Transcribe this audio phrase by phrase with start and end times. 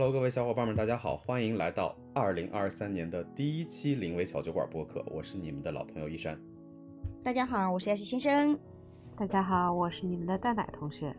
[0.00, 6.40] Hello，各位小伙伴们，大家好，欢迎来到二零二三年的第一期临危小酒馆播客，我是你们的老朋友一山。
[7.22, 8.58] 大家好，我是亚西先生。
[9.14, 11.14] 大家好，我是你们的蛋奶同学。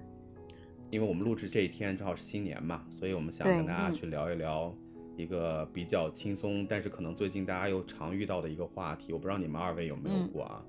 [0.90, 4.76] 因为我们录制这一天正好是新年嘛，所以我们想跟大家去聊一聊
[5.16, 9.14] 一个比较轻松，但是可能最近大家又常遇到的一个话题。
[9.14, 10.66] 我不知道你们二位有没有过啊？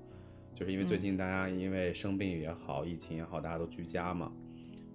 [0.53, 4.31] 就是因为最近大家因为生病也好，疫情也好，大家都居家嘛，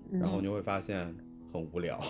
[0.08, 1.12] 然后你就会发现
[1.52, 2.00] 很无聊。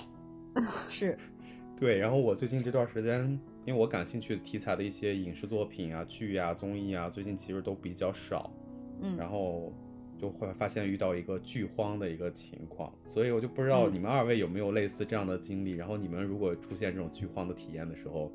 [0.89, 1.17] 是，
[1.77, 1.99] 对。
[1.99, 8.53] 然后我最近这段时间，因为我感兴趣的题材的一些影视作品啊、剧啊、综艺啊，最近其实都比较少。
[9.01, 9.73] 嗯，然后
[10.19, 15.73] 就会发现遇到一个剧荒的一个情况，所以我就不知道你们二位有没有类似这样的经历。
[15.73, 18.33] 然后你们如果出现这种剧荒的体验的时候，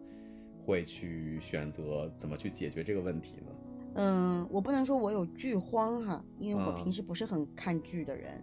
[0.66, 3.52] 会去选择怎么去解决这个问题呢？
[3.96, 8.42] 嗯，我不能说我有剧荒哈，因为我平时不是很看剧的人，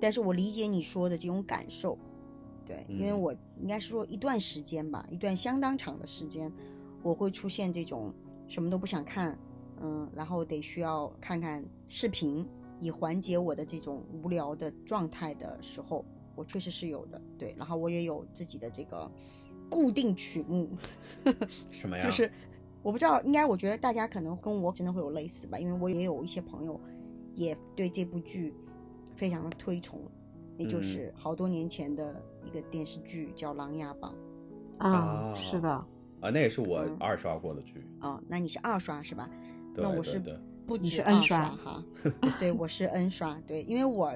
[0.00, 1.98] 但是我理解你说的这种感受。
[2.68, 6.52] 对，因为我应该是说一段时间吧，一段相当长的时间，
[7.02, 8.12] 我会出现这种
[8.46, 9.38] 什么都不想看，
[9.80, 12.46] 嗯，然后得需要看看视频
[12.78, 16.04] 以缓解我的这种无聊的状态的时候，
[16.36, 17.18] 我确实是有的。
[17.38, 19.10] 对，然后我也有自己的这个
[19.70, 20.68] 固定曲目，
[21.70, 22.04] 什么呀？
[22.04, 22.30] 就是
[22.82, 26.78] 我不知道，应该我觉得大家可能跟我真的会有类似吧，因为我也有一些朋友
[27.34, 28.54] 也对这部剧
[29.16, 29.98] 非常的推崇。
[30.58, 34.14] 也就是好多年前的一个电视剧叫《琅琊榜》
[34.84, 35.86] 啊，是的啊，
[36.20, 38.20] 那也是我二刷过的剧啊。
[38.28, 39.30] 那你是二刷是吧？
[39.74, 40.20] 那我是
[40.66, 41.82] 不止二刷哈。
[42.40, 43.40] 对，我是 N 刷。
[43.46, 44.12] 对，因为我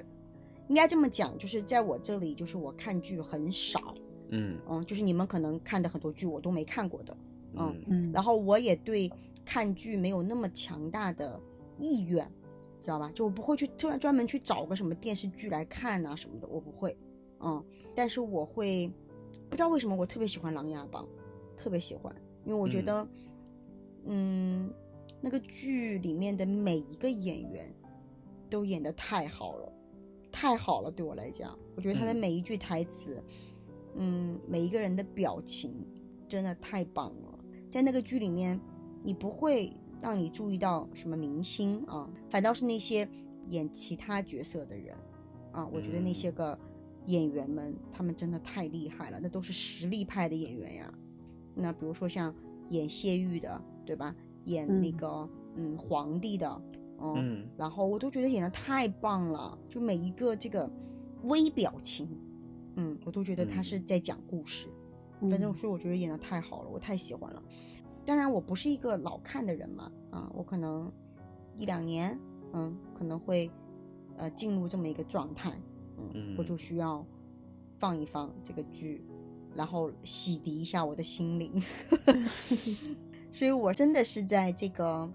[0.68, 3.94] 应该这么讲，就是在我这里，就是我看剧很少。
[4.30, 7.16] 嗯嗯，就是你们可能看的很多剧我都没看过的。
[7.54, 8.10] 嗯嗯。
[8.12, 9.08] 然后我也对
[9.44, 11.40] 看剧没有那么强大的
[11.76, 12.28] 意愿。
[12.82, 13.10] 知道吧？
[13.14, 16.94] 就我不会去突然专门去找个什么电视剧来看啊什么的，我不会。
[17.40, 18.92] 嗯，但是我会，
[19.48, 21.08] 不知道为什么我特别喜欢《琅琊榜》，
[21.58, 23.08] 特别喜欢，因为我觉得，
[24.06, 24.68] 嗯，
[25.20, 27.72] 那个剧里面的每一个演员
[28.50, 29.72] 都演得太好了，
[30.30, 33.22] 太好了，对我来讲，我觉得他的每一句台词，
[33.96, 35.72] 嗯，每一个人的表情，
[36.28, 37.38] 真的太棒了。
[37.70, 38.60] 在那个剧里面，
[39.04, 39.72] 你不会。
[40.02, 42.10] 让你注意到什么明星啊？
[42.28, 43.08] 反倒是那些
[43.48, 44.94] 演其他角色的人，
[45.52, 46.58] 啊，我觉得那些个
[47.06, 50.92] 演员们，他们真的太厉害了，那都是实力派的演员呀。
[51.54, 52.34] 那比如说像
[52.68, 54.14] 演谢玉的，对吧？
[54.46, 56.62] 演那个嗯皇帝的，
[57.00, 60.68] 嗯，然后我都觉得演的太棒了，就每一个这个
[61.22, 62.08] 微表情，
[62.74, 64.66] 嗯，我都觉得他是在讲故事。
[65.30, 67.40] 反正所以我觉得演的太好了，我太喜欢了。
[68.04, 70.90] 当然，我不是一个老看的人嘛，啊，我可能
[71.56, 72.18] 一两年，
[72.52, 73.50] 嗯，可能会，
[74.16, 75.56] 呃，进入这么一个状态，
[76.14, 77.06] 嗯，我就需要
[77.78, 79.04] 放一放这个剧，
[79.54, 81.62] 然后洗涤一下我的心灵，
[83.32, 85.08] 所以我真的是在这个，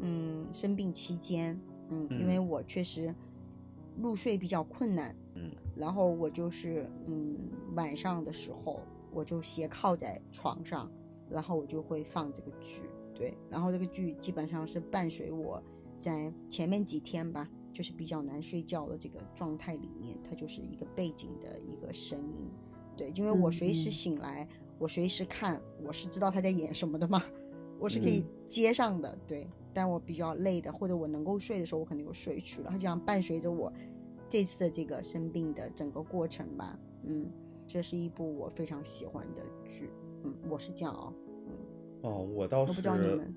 [0.00, 3.14] 嗯，生病期间，嗯，因为我确实
[3.96, 7.36] 入睡比较困难，嗯，然后我就是，嗯，
[7.74, 8.80] 晚上的时候
[9.12, 10.90] 我就斜靠在床上。
[11.30, 12.82] 然后我就会放这个剧，
[13.14, 15.62] 对，然后这个剧基本上是伴随我
[16.00, 22.48] 在前面几天吧，就是比较难睡觉的这个状态里面，它就是一个背景的一个声音，
[22.96, 27.22] 对，因为我随时醒来，我随时看，我是知道他在演什么的嘛，
[27.78, 33.72] 我是可以接上的，对，但我比较累的或者我能够睡的时候，我可能就睡去了，它就像伴随着我
[34.28, 37.30] 这次的这个生病的整个过程吧，嗯，
[37.66, 39.90] 这是一部我非常喜欢的剧。
[40.24, 41.12] 嗯，我是这样啊，
[41.46, 41.54] 嗯，
[42.02, 43.34] 哦，我倒是，不知道你们，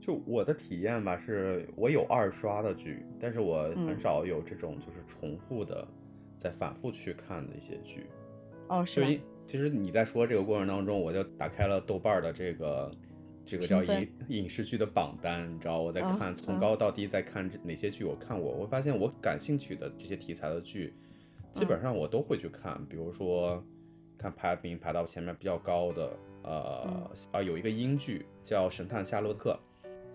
[0.00, 5.86] 就我的体验吧，是我有二刷的剧，但是我很少有这种就是重复的，
[6.36, 8.06] 在反复去看的一些剧。
[8.68, 12.90] 哦，是因其实你在说这个过程当中，我就打开了豆瓣的这个
[13.44, 20.94] 这个叫影影视剧的榜单，你知道我在看从高到低在看哪些剧我看过，我发现我感兴趣的这些题材的剧，
[21.52, 23.62] 基本上我都会去看，比如说。
[24.18, 26.10] 看排名排到前面比较高的，
[26.42, 29.58] 呃啊，有一个英剧叫《神探夏洛克》，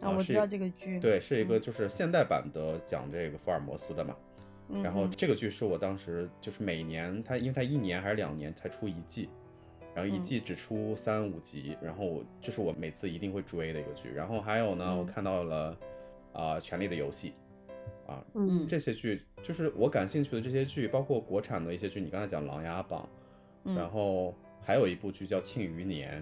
[0.06, 4.16] 啊，我知道这个剧，对，是一个就是现代版的讲这个福尔摩斯的嘛。
[4.82, 9.30] 然后这个剧是我当时就是每年它，因为它一年还是两年才出一季，
[9.94, 14.10] 然后一季只出三五集，然后这是我每次一定会追的一个剧。
[14.12, 15.78] 然后还有呢，我看到了
[16.32, 17.34] 啊，《权力的游戏》，
[18.12, 23.08] 啊，嗯，这些剧就是我感兴趣的这些剧，包括国产的一些剧，你刚才讲《琅琊榜》。
[23.64, 26.22] 然后还有一部剧叫《庆余年》，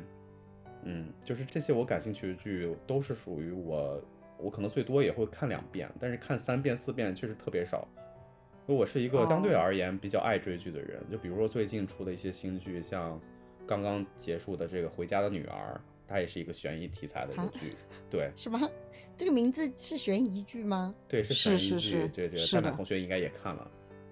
[0.84, 4.02] 嗯，就是这些我感兴趣的剧都是属于我，
[4.38, 7.88] 我可能最多也会看两遍，但是看三遍四遍确实特别少。
[8.68, 13.20] 因为我是一个相对而言比较爱追剧的人，就比如说最近出的一些新剧，像
[13.66, 15.74] 刚刚结束的这个《回家的女儿》，
[16.08, 17.76] 它也是一个悬疑题材的一个剧，
[18.10, 18.70] 对，是吗？
[19.18, 20.96] 这个名字是悬疑剧吗？
[21.08, 22.10] 对，是悬疑剧。
[22.14, 23.70] 这这蛋蛋同学应该也看了，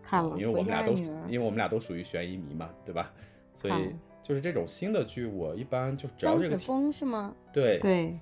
[0.10, 3.14] 看了，因为我们俩都因为我们俩都属于悬疑迷嘛，对吧？
[3.54, 7.36] 所以就是这种新的剧，我一般就张子枫是吗？
[7.54, 8.20] 对对。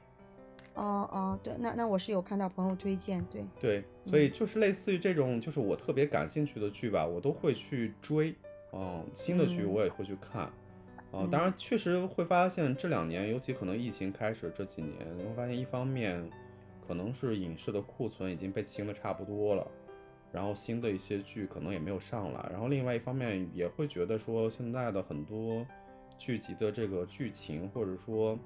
[0.76, 8.36] 哦哦，对，那那我是有看到朋友推荐，对对，所以就是类似于这种，就是我特别感兴趣的剧吧，我都会去追。
[8.74, 10.52] 嗯，新的剧我也会去看。
[11.14, 16.30] 嗯，当然确实会发现这两年，尤其可能疫情开始这几年，你会发现一方面
[16.88, 19.68] 可能是影视的库存已经被清的差不多了，
[20.32, 25.66] 然后新的一些剧可能也没有上来，然后另外一方面也会觉得说现在的很多
[26.18, 28.38] 剧集的这个剧情或者说。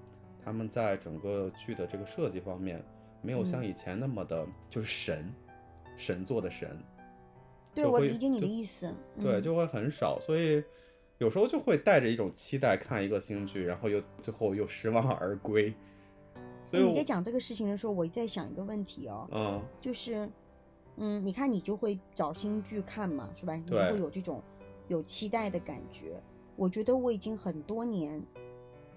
[0.44, 2.83] 他们在整个剧的这个设计方面，
[3.22, 5.31] 没有像以前那么的，就是神，
[5.95, 6.75] 神作的神。
[7.75, 8.92] 对，我理解你的意思。
[9.19, 10.63] 对，就会很少，所以
[11.19, 15.72] 有时候就会带着一种期待看一个新剧，然后又最后又失望而归。
[16.63, 20.27] 所以你在讲这个事情的时候，我在想一个问题哦，嗯，就是，
[20.97, 23.55] 嗯，你看你就会找新剧看嘛，是吧？
[23.55, 24.41] 你会有这种
[24.88, 26.21] 有期待的感觉。
[26.55, 28.23] 我觉得我已经很多年。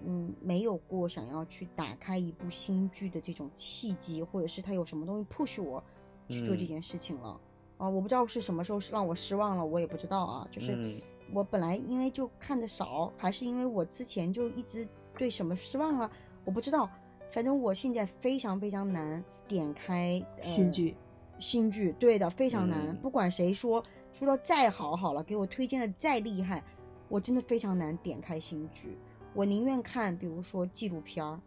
[0.07, 5.81] 嗯，没有过想要去打开一部新剧的这种契机，或者是它有什么东西 push 我
[6.27, 7.39] 去做这件事情了
[7.77, 7.89] 啊？
[7.89, 10.47] 我不知道是什么时候让我失望了，我也不知道啊。
[10.51, 11.01] 就是
[11.33, 14.87] 我本来因为就看的少，还是因为我之前就一直
[15.17, 16.11] 对什么失望了，
[16.43, 16.87] 我不知道。
[17.31, 20.95] 反正我现在非常非常难点开新剧，
[21.39, 22.95] 新剧对的非常难。
[22.97, 23.83] 不管谁说
[24.13, 26.63] 说到再好好了，给我推荐的再厉害，
[27.09, 28.97] 我真的非常难点开新剧。
[29.33, 31.39] 我宁愿看，比如说纪录片儿，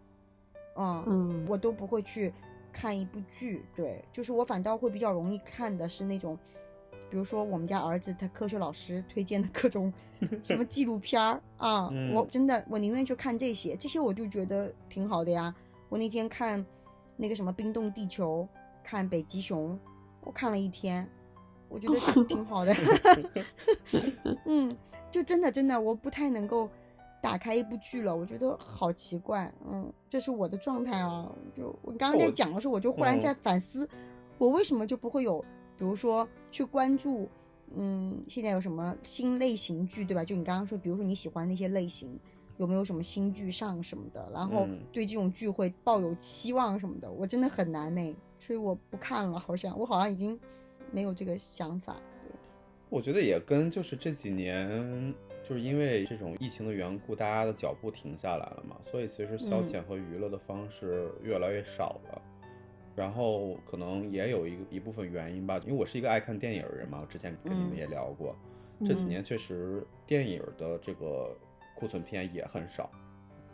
[0.76, 2.32] 嗯，我都不会去
[2.70, 3.64] 看一部剧。
[3.74, 6.38] 对，就是我反倒会比较容易看的是那种，
[7.10, 9.90] 比如说我们家儿子他科学老师推荐的各种
[10.44, 15.54] 什么纪录片儿啊，我真的我宁愿去看这些，这些我就觉得挺好的呀。
[15.88, 16.64] 我那天看
[17.16, 18.46] 那个什么冰冻地球，
[18.88, 19.78] 看北极熊，
[20.22, 21.06] 我看了一天，
[21.68, 22.74] 我觉得 挺好的。
[24.46, 24.74] 嗯，
[25.10, 26.68] 就真的真的我不太能够。
[27.20, 31.28] 打开一部剧了，我觉得好奇怪，嗯，这是我的状态啊。
[31.52, 33.90] 就我刚刚在讲的时候，我就忽然在反思，
[34.38, 35.44] 我为什么就不会有，
[35.76, 37.28] 比如说去关注，
[37.74, 40.24] 嗯，现在有什么新类型剧，对吧？
[40.24, 42.16] 就你刚刚说，比如说你喜欢那些类型，
[42.56, 44.30] 有没有什么新剧上什么的？
[44.32, 48.16] 然后对这种剧会抱有期望什么的，我真的很难呢，
[48.48, 50.40] 所以我不看了，好像我好像已经
[50.90, 51.94] 没有这个想法。
[52.22, 52.30] 对，
[52.88, 55.14] 我觉得也跟就是这几年。
[55.44, 62.20] 就是因为这种疫情的缘故，大家的脚步停下来了嘛，所以其实消遣和娱乐的方式越来越少了。
[62.94, 68.36] 然后可能也有一个一部分原因吧，因为我是一个爱看电影的人嘛，我之前跟你们也聊过，
[68.84, 71.34] 这几年确实电影的这个
[71.74, 72.90] 库存片也很少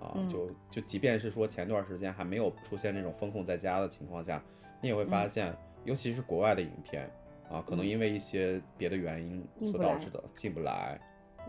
[0.00, 0.18] 啊。
[0.28, 4.42] 就就即便是说前段时间还没有出现那种封控在家的情况下，
[4.84, 5.50] 你也会发现，
[5.86, 7.10] 尤其是国外的影片
[7.48, 9.42] 啊，可能因为一些别的原因
[9.72, 11.00] 所导致的进不来。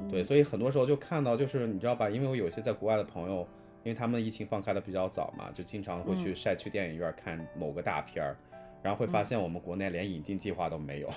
[0.10, 2.10] 对，所以很多时候就看到，就是你知道吧？
[2.10, 3.46] 因为我有一些在国外的朋友，
[3.84, 8.38] 因为他们疫情放开的比较早嘛，就经常会去晒去电影院看某个大片儿，
[8.82, 11.09] 然后会发现我们国内连引进计划都没有。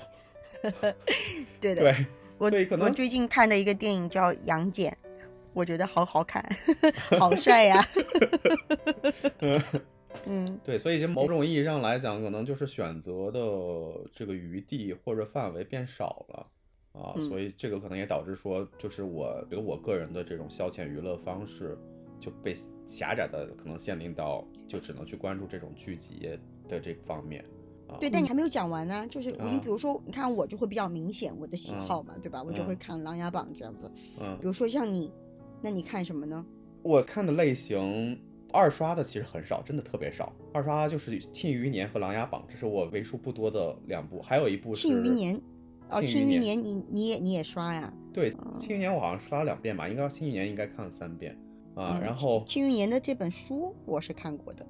[1.61, 4.91] 对的，对，我可能我最近看的一个电影叫《杨戬》，
[5.53, 6.45] 我觉得好好看，
[7.17, 7.87] 好帅呀。
[10.29, 13.41] 嗯，对，所以就某种意义上来讲，可能就是选择的
[14.13, 16.47] 这个余地或者范围变少了。
[16.93, 21.79] 啊，所以这个可能也导致说，就是我觉得我个人的这种消遣娱乐方式
[22.19, 22.53] 就被
[22.87, 27.45] 狭窄的可能限定到，就只能去关注这种剧集的这方面。
[27.87, 32.43] 啊，对，但你还没有讲完呢，就是你比如说，你看我就会比较明显我的喜好嘛，对吧？
[32.43, 33.89] 我就会看《琅琊榜》这样子。
[34.21, 35.13] 嗯，比如说像你，
[35.63, 36.45] 那你看什么呢？
[36.83, 38.19] 我看的类型
[38.53, 40.33] 二刷的其实很少，真的特别少。
[40.53, 45.37] 二刷就是《庆余年》和《琅琊榜》，这是我为数不多的两部，还有一部是《庆余年》。
[45.91, 47.91] 哦，庆余年你你也你也刷呀？
[48.13, 51.35] 对，庆余年我好像刷了两遍吧，应该庆余年应该看了三遍
[51.75, 51.99] 啊。
[52.03, 54.67] 然后庆余年的这本书我是看过的。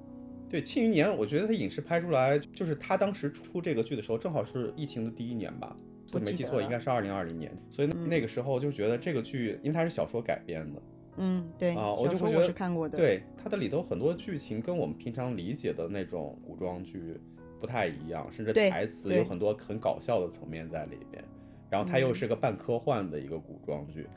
[0.49, 5.75] 对，庆余年我觉得它影视拍出来，就是他当时出这个剧的时候，正好是疫情的第一年吧，
[6.13, 7.53] 没记错应该是二零二零年。
[7.69, 10.81] 所以那个时候就觉得这个剧，因为它是小说改编的，
[11.19, 12.97] 嗯，对啊，我就会觉得看过的。
[12.97, 17.21] 对，它的里头很多剧情跟我们平常理解的那种古装剧。
[17.61, 21.21] 不太一样，甚至台词有很多很搞笑的层面在里边，
[21.69, 24.07] 然后它又是个半科幻的一个古装剧，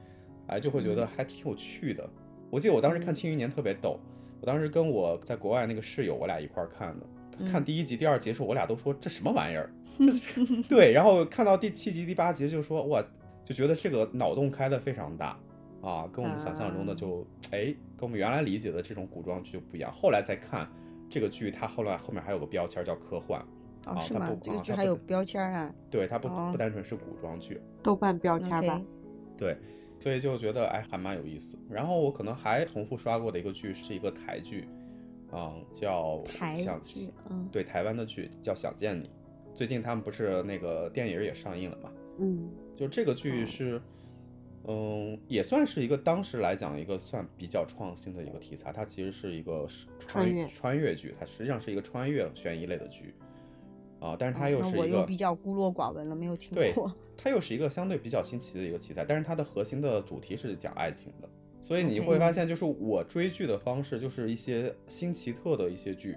[0.47, 2.09] 哎，就会觉得还挺有趣的。
[2.51, 3.99] 我记得我当时看《庆余年》特别逗，
[4.41, 9.69] 我当时跟我在国外那个室友，我俩一块看的，看第一集、第二集的时候，我俩都说这什么玩意儿？
[10.71, 13.05] 对，然后看到第七集、第八集就说哇，
[13.45, 15.37] 就觉得这个脑洞开的非常大
[15.83, 19.93] 啊，跟我们想象中的就哎，跟我们原来理解的这种古装剧就不一样。
[19.93, 20.67] 后来再看
[21.11, 23.45] 这个剧，它后来后面还有个标签叫科幻。
[23.85, 24.31] 哦，是吗？
[24.41, 25.75] 这个剧还有标签啊？
[25.91, 28.81] 对，它不不单纯是古装剧，豆瓣标签吧？
[29.37, 29.57] 对，
[29.99, 31.59] 所以就觉得哎，还蛮有意思。
[31.69, 34.69] 然后我可能还重复刷过的一个剧是一个台剧，
[35.33, 39.05] 嗯，叫台剧，嗯，对，台湾的剧叫《想见你》。
[39.53, 41.91] 最近他们不是那个电影也上映了嘛？
[42.21, 43.83] 嗯，就这个剧是，嗯，
[45.27, 48.73] 也算是一个当时来讲一个算比较创新的一个题材。
[48.73, 49.67] 它其实是一个
[49.99, 53.15] 穿越穿越剧，它实际上是一个穿越悬疑类的剧。
[54.01, 56.93] 啊，但是它又是一个，我又比较孤陋寡闻了，没有听过。
[57.17, 61.29] 它又是一个相对比较新奇的一个题材，但是它的核心的主题是讲爱情的，
[61.61, 66.17] 所以你会发现，就是我追剧的方式就是一些新奇特的一些剧，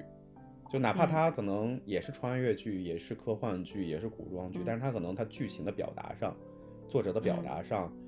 [0.71, 6.35] 就哪怕它可能也是穿越剧，也是科幻剧，也是古装剧，但是它可能它剧情的表达上，
[6.87, 8.04] 作者的表达上，嗯，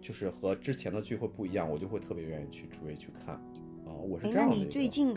[0.00, 3.34] 就是和之前的剧会不一样，我就会特别愿意去追去看。
[3.86, 4.54] 啊，我是这样的。
[4.54, 5.16] 那你最近？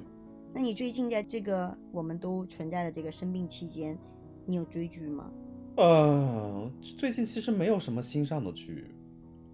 [0.54, 3.98] 那你最近在这个我们都存在的这个生病期间，
[4.46, 5.30] 你有追剧吗？
[5.76, 8.86] 呃，最近其实没有什么新上的剧，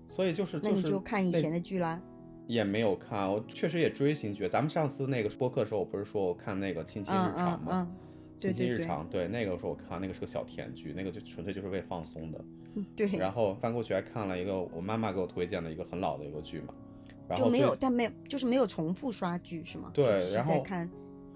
[0.10, 2.02] 所以就是那你就看以前的剧啦。
[2.46, 4.48] 也没有看，我确实也追新剧。
[4.48, 7.92] 咱们上次那个播客的时候，我不是说我看那个《亲亲日常》吗？
[8.38, 12.40] 亲亲日常，对，那个时候我看那个是个小甜剧，那个就纯粹就是为放松的。
[12.96, 13.08] 对。
[13.18, 16.74] 然后翻过去还看了一个我妈妈给我推荐的一个很老的一个剧嘛。
[17.38, 19.90] 就没有，但没有，就是没有重复刷剧是吗？
[19.94, 20.88] 对，然后看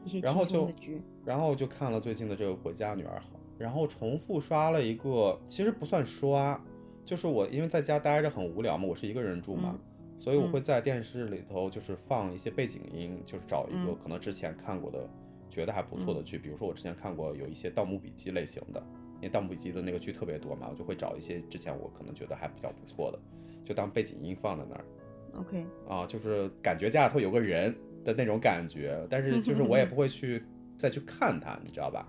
[0.03, 6.62] 一些然后就剧，然后就看了最近的这个《回家女儿好》，然后重复刷了一个，其实不算刷，
[7.06, 9.75] 就是我因为在家待着很无聊嘛，我是一个人住嘛，
[10.20, 15.10] 所以我会在电视里头就是放一些背景音，就是找一个可能之前看过的
[15.50, 18.84] 觉得还不错的剧，比如说我之前看过有一些《盗墓笔记》类型的，
[19.18, 23.20] 因为《盗墓笔记》的那个剧特别多嘛，我就会找一些之前我可能觉得还比较不错的，
[23.66, 24.86] 就当背景音放在那儿。
[25.36, 30.44] OK，啊，就是感觉家里头有个人的那种感觉，但是就是我也不会去
[30.78, 32.08] 再去看它，你知道吧？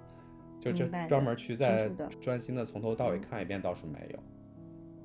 [0.60, 1.88] 就就专门去再
[2.20, 4.18] 专心的从头到尾看一遍倒是没有。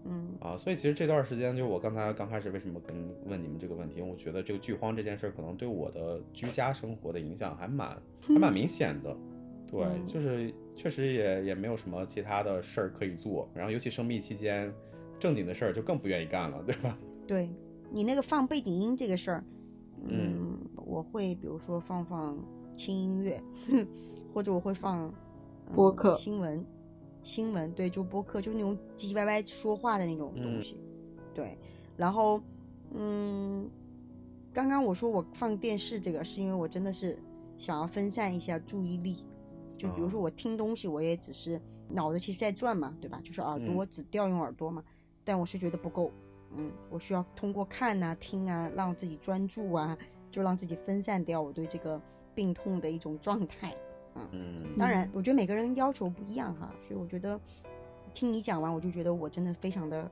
[0.05, 7.95] 嗯，啊，所以其实这段时间就我刚才刚开始为什么跟问你们这个问题，因为我觉得这个剧荒这件事可能对我的居家生活的影响还蛮
[8.27, 9.15] 还蛮 明显的。
[9.79, 14.73] 对，就是确实也也没有什么其他的事儿可以做，然后尤其生病期间，
[15.19, 16.97] 正经的事儿就更不愿意干了，对吧？
[17.27, 17.49] 对。
[17.91, 19.43] 你那个放背景音这个事儿，
[20.07, 22.35] 嗯，我会比如说放放
[22.73, 23.39] 轻音乐，
[24.33, 25.13] 或者我会放
[25.75, 26.65] 播客新闻，
[27.21, 30.75] 新闻对，就播客，就那种唧唧歪歪说话的那种东西，
[31.35, 31.55] 对。
[31.95, 32.41] 然后，
[32.95, 33.69] 嗯，
[34.51, 37.15] 刚刚我说我放电视这个，是因为我真的是
[37.59, 39.23] 想要分散一下注意力，
[39.77, 43.19] 就比如说我听东西，我也只是脑子其实在转嘛，对吧？
[43.23, 44.83] 就是耳朵只调用耳朵嘛，
[45.23, 46.11] 但我是觉得不够。
[46.55, 49.97] 嗯，我需要通过看啊、听啊，让自己专注啊，
[50.29, 51.99] 就让自己分散掉我对这个
[52.35, 53.75] 病痛的一种状态。
[54.31, 57.39] 嗯，当然，我觉得每个人要求不一样哈，所以我觉得
[58.13, 60.11] 听你讲完，我就觉得我真的非常的，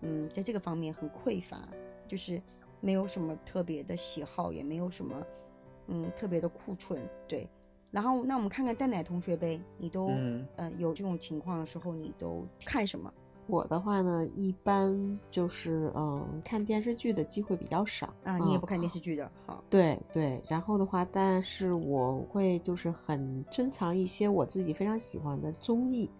[0.00, 1.68] 嗯，在这个方面很匮乏，
[2.08, 2.40] 就是
[2.80, 5.26] 没有什么特别的喜好，也没有什么，
[5.88, 7.06] 嗯，特别的库存。
[7.28, 7.46] 对，
[7.92, 10.08] 然后那我们看看蛋奶同学呗，你都
[10.56, 13.12] 呃有这种情况的时候，你都看什么？
[13.48, 18.38] 我的话呢，一般就是嗯，看电视剧的机会比较少啊。
[18.38, 19.62] 你也不看电视剧的，好。
[19.68, 26.10] 对对，然后的话，但是我会就是很珍藏一些我自己非常喜欢的综艺。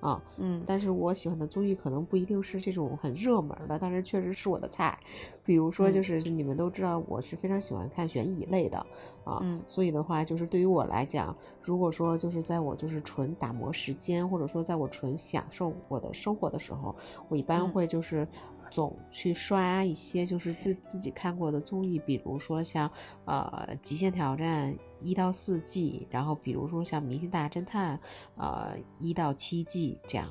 [0.00, 4.98] 啊，嗯，但是我喜欢的综艺可能不一定是这种很热门的，但是确实是我的菜。
[5.44, 8.78] 比如说，就是你们都知道，我是非常喜欢看悬疑类的
[9.24, 16.94] 啊，所以的话，就是对于我来讲，如果说就是在我就是纯打磨时间，或者说在我纯享受我的生活的时候，
[17.28, 18.26] 我一般会就是。
[18.70, 22.90] 总去刷一些就是自自己看过的综艺，比如说像
[23.24, 27.96] 呃《极限挑战》一到四季，然后比如说像《明星大侦探》
[28.36, 30.28] 呃一到七季这样，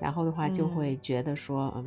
[0.00, 1.84] 然后的话就会觉得说嗯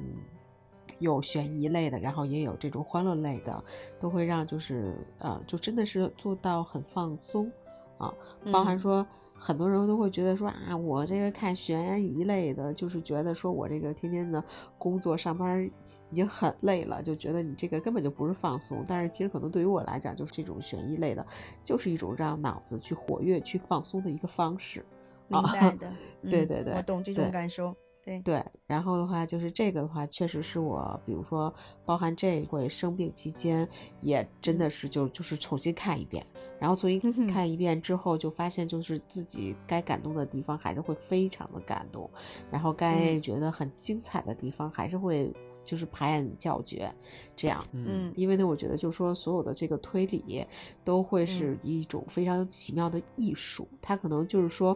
[1.00, 3.64] 有悬疑类的，然后也有这种欢乐类的，
[4.00, 7.52] 都会让就是呃就真的是做到很放松
[7.98, 8.14] 啊，
[8.52, 9.06] 包含说
[9.42, 14.44] 很多人都会觉得说啊我这个看悬疑类的，就是觉得说我这个天天的
[14.78, 15.70] 工作上班。
[16.12, 18.84] 已经很累了，就觉得你这个根本就不是放松。
[18.86, 21.26] 但是其实可能对于我来讲，就是这种悬疑类的，
[21.64, 24.86] 就是一种让脑子去活跃、去放松的一个方式。
[25.30, 25.90] 明白的，
[26.30, 27.74] 对对对，我懂这种感受。
[28.04, 31.54] 对对，然后的话就是这个的话，确实是我，比如说
[31.86, 33.66] 包含这一回生病期间，
[34.02, 36.26] 也真的是就就是重新看一遍，
[36.62, 42.08] 然后重新看一遍之后，就发现就是自己该感动的地方还是会非常的感动，
[42.52, 45.34] 然后该觉得很精彩的地方还是会。
[45.64, 46.92] 就是排演叫绝，
[47.36, 50.44] 这样，嗯，因为呢，我觉得就是说所有的这个推理
[50.84, 54.76] 都会是一种非常奇妙的艺术，它可能就是说，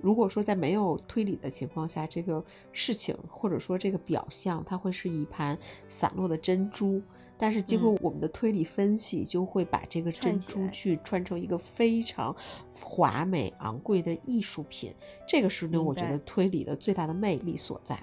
[0.00, 7.00] 如果说在没有推理的情况下，这个事情或者说这个表象，它会是一盘散落的珍珠。
[7.36, 12.34] 但是经过我们的推理分析，就会把这个珍珠去穿成一个非常
[12.72, 14.94] 华美昂贵的艺术品。
[15.26, 17.98] 这个是呢，我觉得推理的最大的魅力所在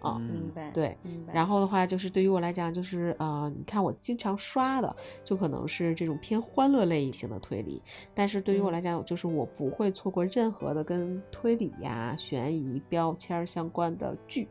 [0.00, 0.18] 啊。
[0.18, 0.70] 明白。
[0.70, 0.96] 对，
[1.32, 7.82] 然后的话，就是对于我来讲，就是呃，你看我经常刷的，就可能是这种偏欢乐类型的推理。
[8.14, 14.48] 但是对于我来讲，就是我不会错过任何的跟推理呀、悬疑标签相关的剧。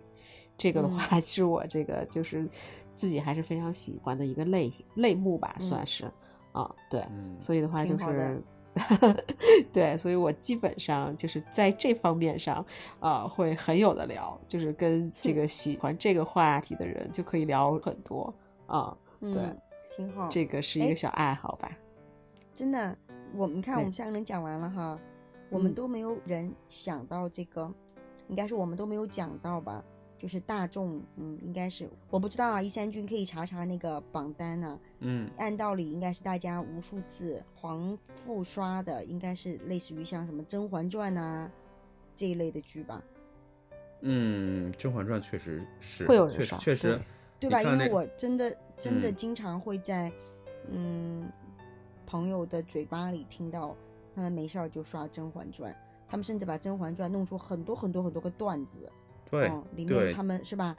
[0.58, 2.48] 这个的话， 是我这个就是。
[2.96, 6.10] 自己还是非常喜欢的一个类类目吧，算是
[6.52, 7.06] 啊，对，
[7.40, 8.42] 所以的话就是，
[9.72, 12.66] 对，所以我基本上就是在这方面上
[13.00, 18.34] 啊，会很有的聊，就是跟这个喜欢这个话题的人就可以聊很多
[18.68, 19.34] 啊，对，
[19.96, 21.70] 挺好，这个是一个小爱好吧。
[22.54, 22.98] 真的，
[23.36, 25.00] 我们看我们三个人讲完了哈，
[25.50, 27.70] 我们都没有人想到这个，
[28.30, 29.84] 应该是我们都没有讲到吧。
[30.18, 32.62] 就是大众，嗯，应该是我不知道啊。
[32.62, 34.80] 一三君可以查查那个榜单呢。
[35.00, 41.52] 嗯，按道理应该是大家无数次狂复刷的，应该是类似于像什么《甄嬛传》呐
[42.16, 43.04] 这一类的剧吧。
[44.02, 47.00] 嗯，《甄嬛传》确实是会有人刷，确实
[47.40, 47.62] 对吧？
[47.62, 50.12] 因为我真的真的经常会在
[50.72, 51.30] 嗯
[52.06, 53.76] 朋友的嘴巴里听到，
[54.16, 55.72] 他们没事儿就刷《甄嬛传》，
[56.08, 58.90] 他们甚至把《甄嬛传》弄出很多很多很多个段子。
[59.40, 60.76] 对，里面他们是吧，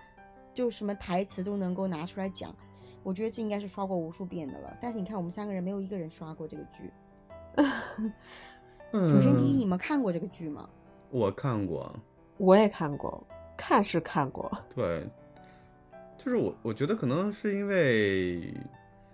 [0.55, 2.55] 就什么台词都能够拿出来讲，
[3.03, 4.77] 我觉得这应该是刷过无数遍的了。
[4.81, 6.93] 但是你看，我们三个人没有一个人刷过这个剧。
[8.93, 10.69] 首先第一，你们看过这个剧吗？
[11.11, 11.95] 我看过，
[12.39, 13.23] 我也看过，
[13.57, 14.51] 看是看过。
[14.75, 15.07] 对，
[16.16, 18.55] 就是我，我觉得可能是因为，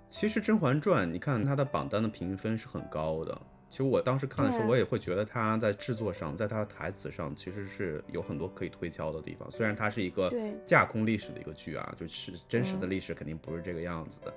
[0.08, 3.40] 其实《甄嬛传》，你看它的榜单的评分是很高的。
[3.72, 9.50] 其实我当时看的时候，我也会觉得他在制作上，在他的台词上，其实是有很多可以推敲的地方。
[9.50, 10.30] 虽然它是一个
[10.62, 14.34] 架空历史的一个剧啊，就是真实的历史肯定不是这个样子的。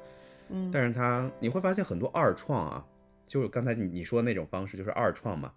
[0.52, 2.88] 嗯，但是它你会发现很多二创啊，
[3.28, 5.52] 就是刚才你你说的那种方式，就是二创嘛，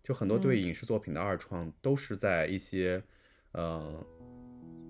[0.00, 3.02] 就很多对影视作品的二创都是在一些，
[3.50, 4.06] 呃，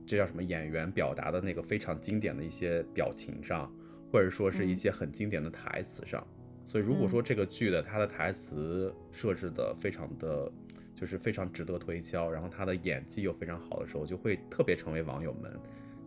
[0.07, 3.73] 这叫什么演员表达的那个非常经典的一些表情上，
[4.13, 6.23] 或者说是一些很经典的台词上。
[6.65, 10.51] 所以，如果说这个剧的它的台词设置的非常的，
[10.95, 15.53] 就是非常值得推敲，然后他的演技又非常好的时候，就会特别成为网友们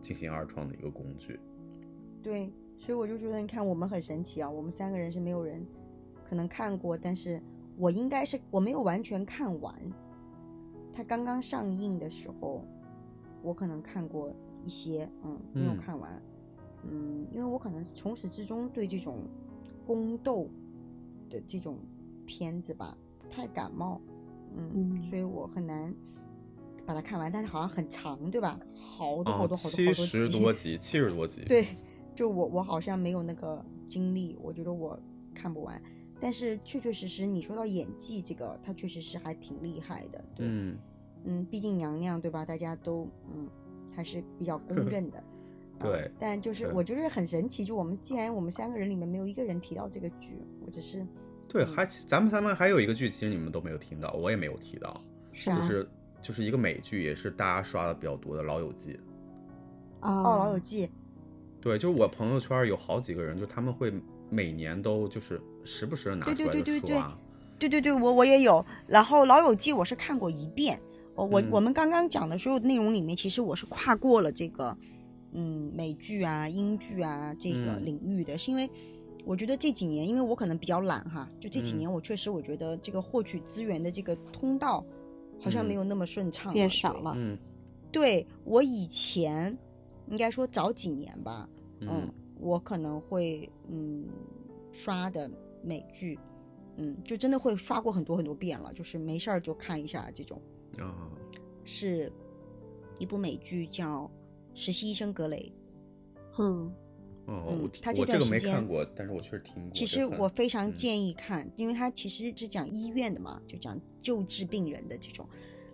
[0.02, 1.38] 进行二创的一个工具。
[2.22, 5.64] 对，所以我就觉得，你看我们很神奇啊，我们三个人是没有人
[6.24, 7.40] 可能看过，但是
[7.76, 9.74] 我应该是我没有完全看完，
[10.92, 12.64] 它刚刚上映的时候，
[13.42, 16.20] 我可能看过一些，嗯，没有看完，
[16.90, 19.22] 嗯，因为我可能从始至终对这种。
[19.88, 20.46] 宫斗
[21.30, 21.78] 的这种
[22.26, 23.98] 片子吧，不太感冒，
[24.54, 25.94] 嗯，所以我很难
[26.84, 27.32] 把它看完。
[27.32, 28.60] 但是好像很长，对吧？
[28.74, 31.42] 好多好多好多好多集，七十多集，七十多集。
[31.46, 31.66] 对，
[32.14, 35.00] 就我我好像没有那个精力，我觉得我
[35.34, 35.80] 看不完。
[36.20, 40.22] 但是确确实实，你说到演技这个，他确实是还挺厉害的。
[40.36, 40.78] 对，嗯
[41.24, 42.44] 嗯，毕竟娘娘对吧？
[42.44, 43.48] 大家都嗯
[43.96, 45.24] 还是比较公 认的。
[45.80, 51.06] 对，但就是我觉得很神奇，就我们既然我们三个人里面没有一个人提到这个剧，我只是
[51.48, 55.00] 对，还咱们三们还有一个剧，其实你们都没有听到，我也没有提到，
[55.32, 55.88] 是就是
[56.20, 58.92] 就是一个美剧，也是大家刷的比较多的《老友记》
[60.00, 60.86] 哦，《老友记》
[61.60, 63.92] 对，就是我朋友圈有好几个人，就他们会
[64.30, 67.02] 每年都就是时不时的拿出来刷，对对对对，
[67.58, 70.78] 对对对，我我也有，然后《老友记》我是看过一遍，
[71.14, 74.76] 我我我们刚刚讲的所有内容里面，其实我是跨过了这个。
[75.32, 78.68] 嗯，美剧啊、英剧啊这个领域的，是因为
[79.24, 84.82] 我觉得这几年，因为我可能比较懒哈，就这几年我确实我觉得这个获取资源的这个通道
[85.38, 87.12] 好像没有那么顺畅，变少了。
[87.16, 87.36] 嗯，
[87.92, 89.54] 对我以前
[90.06, 91.46] 应该说早几年吧，
[91.80, 92.10] 嗯，
[92.40, 94.08] 我可能会嗯
[94.72, 95.30] 刷的
[95.62, 96.18] 美剧，
[96.76, 100.40] 嗯，就真的会刷过很多很多遍了，就是没事儿就看一下这种。
[100.78, 101.10] 啊，
[101.64, 102.10] 是
[102.98, 104.10] 一部美剧叫。
[104.58, 105.52] 实习医生格雷，
[106.38, 106.72] 嗯，
[107.28, 109.70] 嗯，他这段时间没看过，但是我确实听过。
[109.72, 115.26] 其实我非常建议看，因为他其实是讲医院的嘛，就讲救治病人的这种。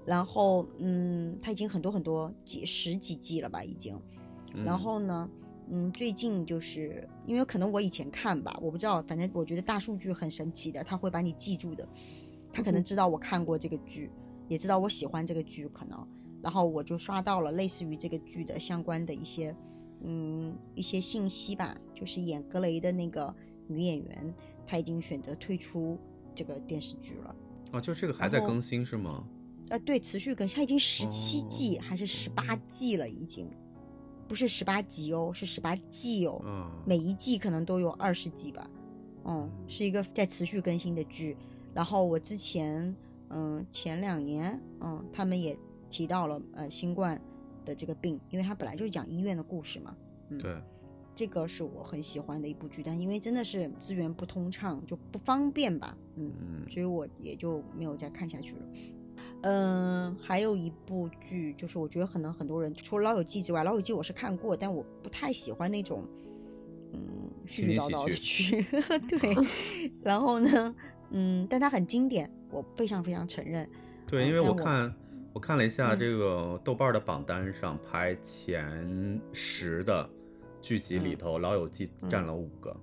[0.05, 3.99] 然后，嗯，他已经很多很多几十几季了吧，已经。
[4.65, 5.31] 然后呢，
[5.71, 11.89] 嗯，最近就是因为可能我以前看吧，我不知道，反正我觉得大数据很神奇的，他会把你记住的。
[12.53, 14.11] 他可能知道我看过这个剧，
[14.47, 16.07] 也知道我喜欢这个剧，可能。
[16.45, 19.57] 然后我就刷到了类似于这个剧的相关的一些，
[20.03, 23.35] 嗯一些信息吧，就是演格雷的那个
[23.67, 24.35] 女演员，
[24.67, 25.99] 她已经选择退出
[26.35, 27.35] 这个电视剧了。
[27.73, 29.25] 哦，就这个还在更新是吗？
[29.71, 33.49] 呃，对，持续更新，它已经十七季还是十八季了，已经
[34.29, 36.43] 不是十八集哦，是十八季哦。
[36.45, 38.71] 嗯，每一季可能都有二十集吧。
[39.25, 41.35] 嗯，是一个在持续更新的剧。
[41.73, 42.95] 然后我之前，
[43.31, 45.59] 嗯，前两年，嗯，他们也
[45.95, 47.21] 提到了呃新冠
[47.65, 49.97] 的这个病，因为它本来就是讲医院的故事嘛。
[50.31, 50.61] 嗯，对，
[51.15, 55.97] 这个是我很喜欢的一部剧，但因为真的是资源不通畅，就不方便吧。
[56.17, 58.63] 嗯嗯，所以我也就没有再看下去了。
[59.43, 66.03] 嗯，还有一部剧，就是我觉得可能很多人除了《老友记》之外，《老友记》我是看过，但我不太喜欢那种，
[66.93, 66.99] 嗯，
[67.47, 68.67] 絮絮叨叨的剧。
[69.07, 69.37] 对，
[70.03, 70.75] 然后呢，
[71.11, 73.71] 嗯，但它很经典，我非常非常承认。
[74.09, 74.93] 对，因为我看
[75.35, 80.09] 我看了一下这个豆瓣的榜单上排前十的
[80.63, 82.75] 剧集里头，《老友记》占了五个。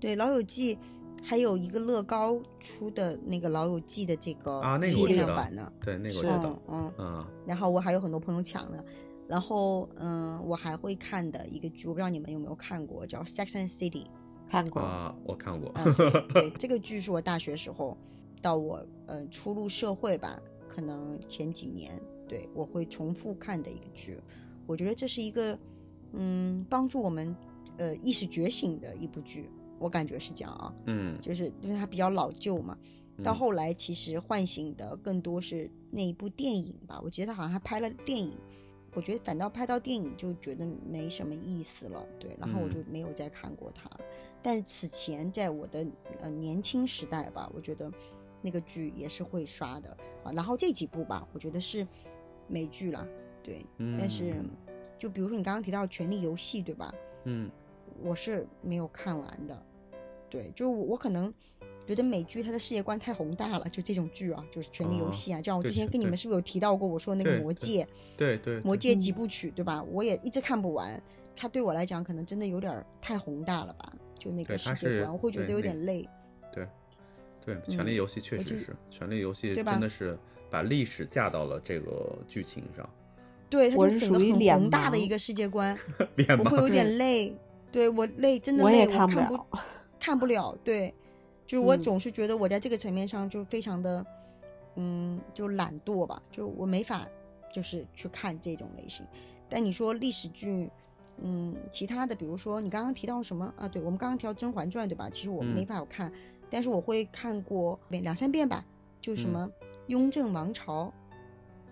[0.00, 0.76] 对，《老友记》。
[1.20, 7.26] 还有一个乐高出的那个《老友记》的这个啊，那个限量版呢，对，那个我知道，嗯嗯。
[7.44, 8.82] 然后我还有很多朋友抢呢，
[9.26, 14.04] 然后嗯，我还会看的一个剧，我不知道你们有没有看过，叫《Sex and City》，
[14.48, 15.72] 看过啊，我看过。
[16.32, 17.98] 对， 这个剧是我大学时候
[18.40, 20.40] 到我呃初入社会吧，
[20.78, 24.16] 可能前几年，对我会重复看的一个剧。
[24.64, 25.58] 我觉得这是一个
[26.12, 27.34] 嗯帮助我们
[27.78, 29.50] 呃意识觉醒的一部剧。
[29.80, 32.78] 我感觉是这样啊，嗯，就是因为它比较老旧嘛，
[33.24, 37.00] 到后来其实唤醒的更多是那一部电影吧。
[37.02, 38.36] 我记得他好像还拍了电影，
[38.94, 44.00] 我觉得反倒拍到电影就觉得没什么意思了，对，然后我就没有再看过它了。
[44.40, 45.84] 但此前在我的
[46.20, 47.92] 呃年轻时代吧，我觉得
[48.42, 50.32] 那个剧也是会刷的啊。
[50.32, 51.86] 然后这几部吧，我觉得是
[52.46, 53.06] 美剧了，
[53.42, 53.64] 对，
[53.98, 54.34] 但是
[54.98, 56.94] 就比如说你刚刚提到《权力游戏》，对吧？
[57.24, 57.50] 嗯，
[58.02, 59.62] 我是没有看完的。
[60.30, 61.32] 对，就我可能
[61.86, 66.86] 觉得美剧它的世界观太宏大了，就这种剧啊，就是《权力游戏》啊，就像我之前跟你们是不是有提到过？
[66.86, 67.84] 我说那个《魔戒》，
[68.16, 69.82] 对对，《魔戒》几部曲，对吧？
[69.84, 71.02] 我也一直看不完，
[71.34, 73.92] 它对我来讲可能真的有点太宏大了吧？
[74.18, 76.06] 就那个世界观，我会觉得有点累。
[76.52, 76.66] 对，
[77.48, 80.18] 对，《权力游戏》确实是，《权力游戏》真的是
[80.50, 82.88] 把历史架到了这个剧情上。
[83.48, 85.74] 对，它就整个很宏大的一个世界观，
[86.40, 87.34] 我会有点累。
[87.72, 89.46] 对我累，真的累，我看不。
[89.98, 90.94] 看不了，对，
[91.46, 94.04] 就是我总是觉得我在这个层面上就非常的，
[94.76, 97.06] 嗯，就懒惰吧，就我没法
[97.52, 99.06] 就是去看这种类型。
[99.48, 100.70] 但你说历史剧，
[101.22, 103.66] 嗯，其他的，比如说你刚刚提到什么啊？
[103.66, 105.08] 对我们刚刚提到《甄嬛传》，对吧？
[105.10, 106.12] 其实我没法看，
[106.50, 108.64] 但是我会看过两三遍吧。
[109.00, 109.48] 就什么
[109.86, 110.92] 《雍正王朝》，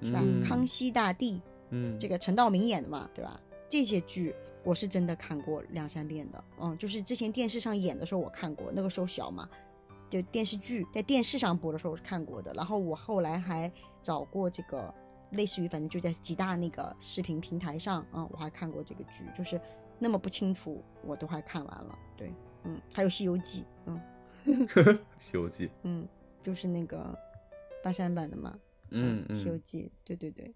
[0.07, 0.23] 是吧？
[0.43, 3.41] 康熙大帝，嗯，这个陈道明演的嘛，对吧？
[3.69, 4.35] 这些剧。
[4.65, 9.49] 我是真的看过两三遍的，嗯，就是之前电视上演的时候我看过，那个时候小嘛，
[10.11, 12.53] 就电视剧在电视上播的时候是看过的。
[12.53, 13.71] 然后我后来还
[14.03, 14.93] 找过这个，
[15.31, 19.61] 类似于反正就在几大那个视频平台上，啊，我还看过这个剧，就是
[20.01, 21.97] 那么不清楚，我都还看完了。
[22.17, 22.35] 对，
[22.65, 23.95] 嗯，还有《西游记》，嗯，
[25.19, 26.07] 《西游记》，嗯，
[26.43, 27.17] 就是那个
[27.83, 28.59] 八三版的嘛，
[28.91, 30.55] 嗯嗯，《西游记》，对对对。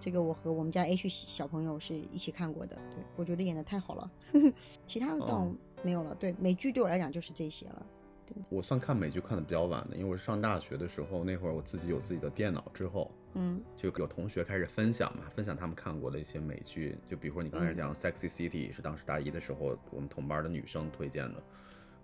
[0.00, 4.10] 这个我和我们家 H 小朋友是一起看过的，对我觉得演的太好了，
[4.84, 5.50] 其他的倒
[5.82, 6.14] 没有了。
[6.14, 7.86] 对美剧对我来讲就是这些了。
[8.26, 21.42] 对我算看美剧看的比较晚的，因为我上大学的时候那会儿我自己有自己的电脑之后，嗯，就有同学开始分享嘛，分享他们看过的一些美剧，就比如说你刚才讲《Sexy City》是当时大一的时候我们同班的女生推荐的，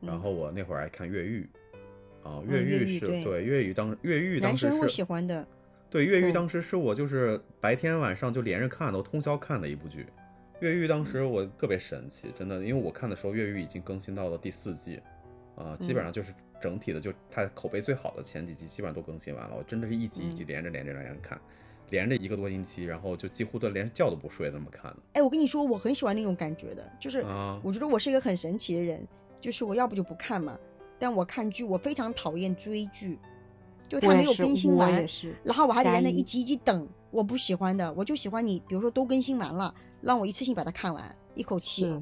[0.01, 1.49] 然后我那会儿爱看《越狱》，
[2.29, 5.47] 啊，《越狱》是对《越狱》当《越狱》当时是男生会喜欢的。
[5.89, 10.07] 对越狱当时是我就是白天晚上就连着看的，我通宵看的一部剧。
[10.61, 15.01] 越狱当时我特别神奇，真的，因为我看的时候越狱已经更新到了第四季，
[15.57, 19.57] 啊，基本上就是整体的就它口碑最好的前几集基本上都更新完了。
[19.57, 21.41] 我真的是一集一集连着连着连着看，
[21.89, 24.99] 连着一个多星期，然后就几乎都连觉都不睡那么看的。
[25.15, 27.25] 哎，我跟你说，我很喜欢那种感觉的，就是
[27.65, 29.05] 我觉得我是一个很神奇的人，
[29.41, 30.59] 就是我要不就不看嘛，
[30.99, 33.19] 但我看剧我非常讨厌追剧。
[33.89, 35.05] 就它没有更新完，
[35.43, 41.93] 然后我还得在那一集一集等，我不喜欢的，我就喜欢你，比如说都更新完了，让我一次性把它看完，一口气。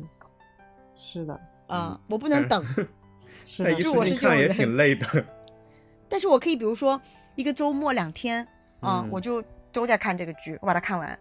[0.95, 2.63] 是的，啊，我不能等。
[3.47, 4.41] 是的，就我是这种人。
[4.41, 5.25] 也挺累的。
[6.11, 7.01] 但是我可以，比如说
[7.37, 8.47] 一个周末两天
[8.81, 11.19] 啊，我就都在看这个剧，我把它看完，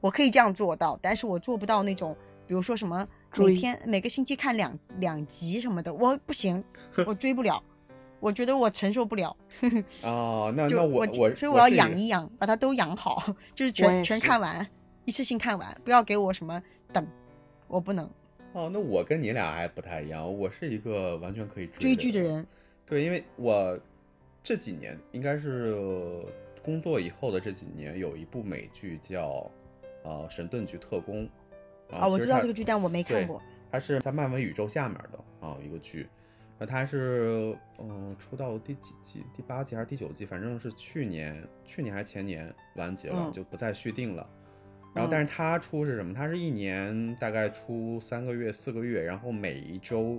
[0.00, 2.16] 我可以这样做到，但是我做不到那种，
[2.46, 3.04] 比如说什么
[3.44, 6.62] 每天每个星期看两两集什么的，我不行，
[7.06, 7.62] 我追不了。
[8.18, 9.36] 我觉得我承受不了。
[10.02, 13.22] 哦，那 那我我所以我要养一养，把它都养好，
[13.54, 14.66] 就是全全看完，
[15.04, 16.60] 一次性看完，不要给我什么
[16.92, 17.06] 等，
[17.68, 18.08] 我不能。
[18.54, 22.44] 哦，那我跟你俩还不太一样，我是一个完全可以追剧的人。
[22.86, 23.78] 对，因为我
[24.42, 25.76] 这几年应该是
[26.64, 29.48] 工作以后的这几年，有一部美剧叫
[30.04, 31.24] 呃《神盾局特工》
[31.90, 33.40] 啊，我知道这个剧，但我没看过。
[33.70, 36.08] 它是在漫威宇宙下面的啊一个剧，
[36.58, 39.24] 那它是嗯出到第几季？
[39.34, 40.24] 第八季还是第九季？
[40.24, 44.26] 反正是去年去年还是前年完结了，就不再续订了。
[44.94, 46.14] 然后，但是它出是什么？
[46.14, 50.18] 它是一年大概出三个月、四个月，然后每一周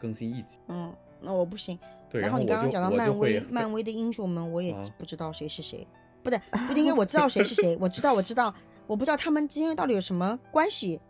[0.00, 0.58] 更新一集。
[0.66, 1.78] 嗯，那我不行。
[2.10, 5.86] 对，然后你刚刚讲到漫威，漫威的英雄们，我也不知道谁是谁。
[6.24, 8.52] 不对，不应该我知道谁是谁，我知道，我知道，
[8.86, 11.00] 我不知道他们之间到底有什么关系，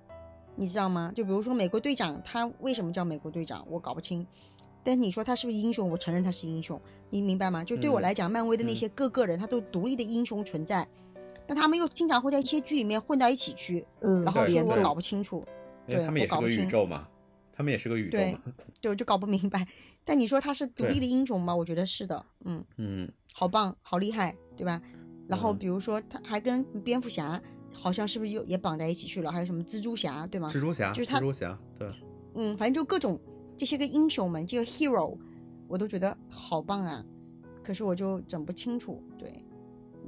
[0.54, 1.12] 你知道吗？
[1.14, 4.26] 就比如说美国队长，他为什么叫美国队长，我搞不清。
[4.82, 7.64] 但是你说他是不是英雄，我承认他是英雄，你明白吗？
[7.64, 10.86] 就对我来讲，漫威的那些各个人，他都独立的英雄存在。
[11.48, 15.44] 那他们又经常会在一些剧里面混到一起去，嗯，然后说我搞不清楚，
[15.86, 17.06] 对，他们也是个宇宙嘛，
[17.52, 18.40] 他们也是个宇宙，嘛，
[18.80, 19.66] 对，我就搞不明白。
[20.04, 21.54] 但你说他是独立的英雄吗？
[21.54, 24.80] 我觉得是的，嗯嗯，好棒，好厉害，对吧？
[25.28, 27.40] 然后比如说他还跟蝙蝠侠
[27.76, 29.30] 好像是不是又也绑在一起去了？
[29.30, 30.50] 还有什么蜘蛛侠，对吗？
[30.50, 31.88] 蜘蛛侠就是他，蜘蛛侠，对，
[32.34, 33.20] 嗯，反正就各种
[33.56, 35.16] 这些个英雄们，这个 hero，
[35.68, 37.04] 我都觉得好棒啊，
[37.62, 39.32] 可是我就整不清楚，对。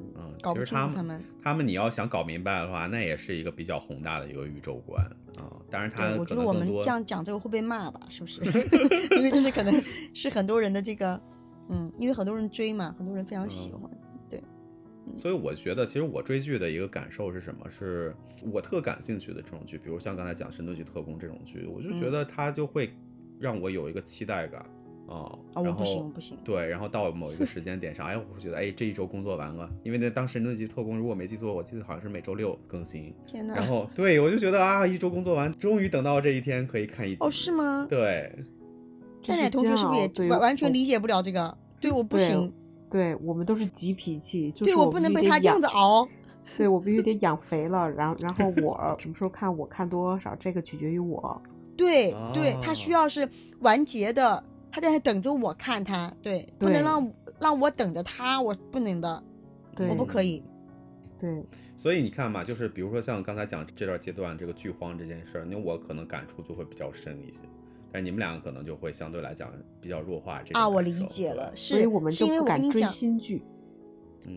[0.00, 5.04] 嗯，搞不清楚他们，他们你要想搞明白的话，那也是一个比较宏大的一个宇宙观
[5.36, 5.50] 啊。
[5.68, 8.00] 当然，他我觉得我们这样讲这个会被骂吧？
[8.08, 8.40] 是不是？
[9.16, 9.82] 因为这是可能
[10.14, 11.20] 是很多人的这个，
[11.68, 13.97] 嗯，因为很多人追嘛，很多人非常喜欢，对。
[15.16, 17.68] 所以我觉得，其实我追剧的一个感受是什么？
[17.70, 18.14] 是
[18.52, 22.90] 我特感兴趣的这种剧，比如像刚才讲《神盾局特工》这种剧，我就觉得它就会
[23.38, 24.64] 让我有一个期待感。
[25.06, 26.36] 哦，我不行，不行。
[26.44, 33.14] 对，然后到某一个时间点上，哎，我会觉得，哎，这一周工作完了，因为那当时那集特工，如果没记错，我记得好像是每周六更新。
[33.26, 33.54] 天哪！
[33.54, 37.24] 然后，对我就觉得啊，一周工作完，终于等到这一天可以看一集。
[37.24, 37.86] 哦，是吗？
[37.88, 38.30] 对。
[39.26, 41.56] 蛋奶同学是不是也完完全理解不了这个？
[41.80, 42.52] 对，我不行。
[42.90, 46.08] 对我们都是急脾气，就对我不能被他这样子熬。
[46.56, 51.40] 对我必须得养肥了，然后然后我什么时候看，我看多少，这个取决于我。
[51.76, 53.28] 对对，他需要是
[53.60, 54.42] 完结的。
[54.70, 59.22] 他在等着我看他，对，不能让让我等着他，我不能的，
[59.88, 60.42] 我不可以。
[61.18, 61.42] 对，
[61.74, 67.38] 所以你看嘛，就是比如说像刚才讲这段阶段这个剧荒这件事儿，那我可能感触就会比较深一些，
[67.92, 73.42] 但你们两个可能就会相对来讲比较弱化这个啊，我理解了，是所以我们就不敢追新剧。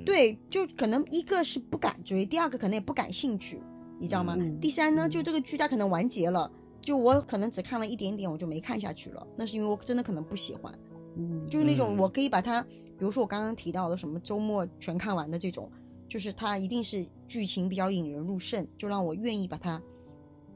[0.06, 3.62] 对，就可能一个是不敢追，第二个可能也不感兴趣，
[4.00, 4.38] 你知道吗？
[4.62, 6.50] 第三呢，就这个剧它可能完结了。
[6.82, 9.28] 就我可能只看了一点点，我就没看下去了。
[9.36, 10.74] 那是因为我真的可能不喜欢，
[11.16, 15.70] 嗯，就是那种我可以把它，比如说我刚刚提到的什么周末全看完的这种，
[16.08, 19.80] 就是它一定是剧情比较引人入胜，就让我愿意把它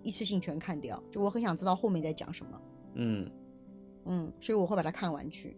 [0.02, 1.02] 一次性全看掉。
[1.12, 2.60] 就我很想知道后面在讲什么，
[2.96, 3.30] 嗯
[4.06, 5.56] 嗯，所以我会把它看完去。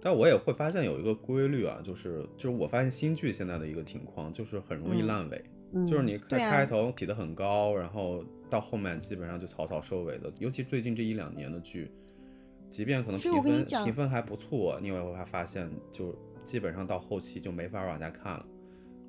[0.00, 5.44] 但我也会发现有一个规律啊，就是就是我发现新剧现在的一个情况，就是很容易烂尾。
[5.86, 10.32] 就是你开开头起得很高，然后到后面基本上就草草收尾的。
[10.38, 11.90] 尤其最近这一两年的剧，
[12.68, 18.46] 即便可能评分评分还不错，你也会发现就基本上到后期就没法往下看了。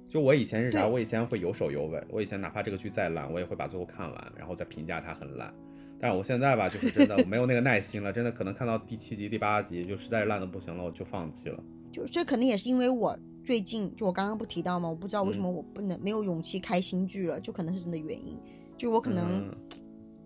[0.06, 0.86] 就我以前是啥？
[0.88, 5.54] 我以前会有手有尾，我以前哪怕这个剧再烂，我也会把最后看完，然后再评价它很烂。
[6.00, 11.64] 但是我现在吧，就是真的我没有那个耐心了，真的可能看到第七集、第八集就实在是烂的不行了，我就放弃了。
[11.92, 13.18] 就这可能也是因为我。
[13.42, 14.88] 最近就我刚刚不提到吗？
[14.88, 18.38] 我不知道为什么我不能没有勇气开新剧了，就可能是真的原因。
[18.78, 19.52] 就我可能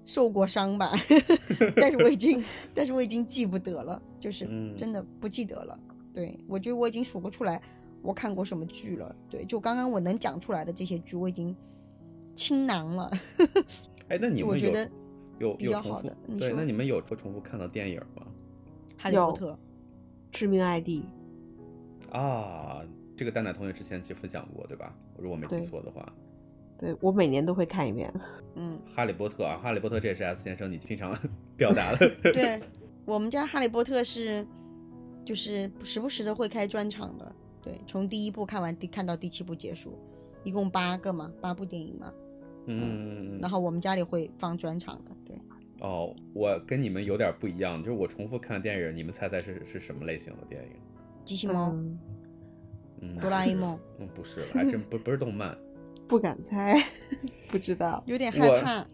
[0.03, 0.91] 受过伤吧，
[1.77, 5.79] 但是我已经， 但是我已经记不得了，就是真的不记得了。
[6.11, 7.61] 对我觉得我已经数不出来
[8.01, 9.15] 我看过什么剧了。
[9.29, 11.55] 对，就刚刚我能讲出来的这些剧，我已经
[12.35, 13.09] 倾囊了。
[14.09, 14.89] 哎，那你们觉得
[15.43, 16.15] 有比较好的？
[16.39, 18.25] 对，那你们有重复看到电影吗？
[18.97, 19.57] 哈利波特，
[20.31, 21.03] 致命 ID
[22.11, 22.81] 啊。
[23.15, 24.91] 这个蛋奶同学之前其实分享过，对吧？
[25.19, 26.11] 如果没记错的话，
[26.79, 28.11] 对我每年都会看一遍。
[28.55, 31.15] 嗯，哈利波特啊，哈利波特这也是 S 先生你经常
[31.55, 32.09] 表达的。
[32.33, 32.59] 对
[33.05, 34.45] 我们家哈利波特是，
[35.23, 37.35] 就是时不时的会开专场的。
[37.61, 39.97] 对，从第一部看完第看到第七部结束，
[40.43, 42.11] 一共八个嘛，八部电影嘛。
[42.65, 43.39] 嗯。
[43.41, 45.11] 然后我们家里会放专场的。
[45.25, 45.35] 对。
[45.79, 50.69] 哦，我跟你们有点不一样，就是我重复看电影，你们猜猜是是什么类型的电影？
[51.25, 51.75] 机器猫。
[53.19, 55.57] 哆啦 A 梦， 嗯，不是，还真 不不是动漫，
[56.07, 56.81] 不敢猜，
[57.51, 58.85] 不知道，有点害怕。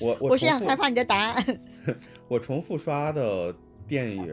[0.00, 1.60] 我我我现在害怕你的答案。
[2.28, 3.54] 我重复刷的
[3.86, 4.30] 电影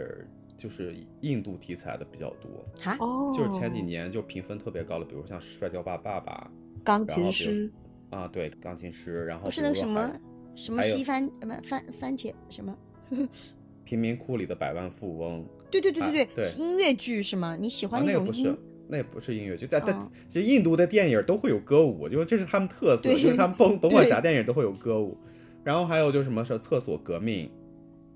[0.57, 2.97] 就是印度题材的比较多啊，
[3.31, 6.51] 就是前几年就评分特别高的，比如像《摔跤吧，爸爸》、
[6.83, 7.71] 钢琴师
[8.15, 10.11] 啊，对，钢琴师，然后不是那个什么
[10.55, 12.75] 什么西番呃不番番茄什么？
[13.83, 15.45] 贫民窟里的百万富翁。
[15.69, 17.57] 对对对对对，是音乐剧是吗？
[17.59, 18.57] 你喜欢那种音？
[18.87, 19.99] 那也不是音乐剧，但但
[20.29, 25.17] 其实印度的电影都会有歌舞，就这是他们特色， 就是他们甭甭管啥电影都会有歌舞。
[25.63, 27.49] 然后还有就是什么是厕所革命，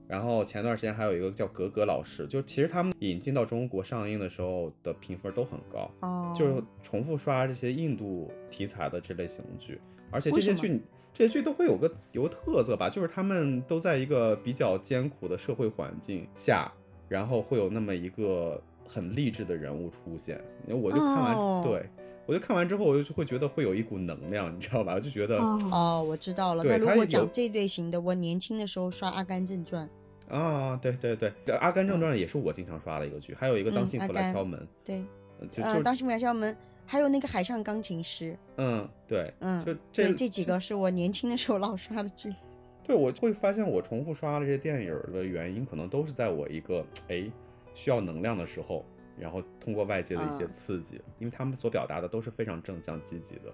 [0.10, 10.82] 然后前段时间还有一个叫格格老师，就其实他们引进到中国上映的时候的评分都很高，哦，就是重复刷这些印度题材的这类型剧，而且这些剧
[11.14, 16.74] 这些剧都会有个有个特色吧，就是他们都在一个比较艰苦的社会环境下，
[17.08, 21.86] 然后会有那么一个很励志的人物出现，我就看完对。
[22.26, 24.94] 我就看完之后，我就会觉得会有一股能量，你知道吧？
[24.94, 26.64] 我就觉得哦，我知道了。
[26.64, 29.88] 那如果讲这类型的，我年轻的时候刷《阿甘正传》
[30.30, 33.34] 啊，对对对，《阿甘正传》也是我经常刷的一个剧。
[33.34, 35.04] 还有一个《当幸福来敲门》，对，
[35.52, 36.54] 就《当幸福来敲门》，
[36.86, 38.32] 还有那个《海上钢琴师》。
[38.58, 42.34] 嗯，对，嗯，就这这几个是我年轻的时候老刷的剧。
[42.84, 47.30] 对，我会发现我重复刷这些电影的原因，可能都是在我一个哎
[47.74, 48.86] 需要能量的时候。
[49.22, 53.54] 然后通过外界的一些刺激，因为他们所表达的都是非常正向积极的，